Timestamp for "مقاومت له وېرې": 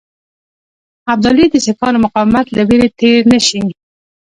2.05-2.89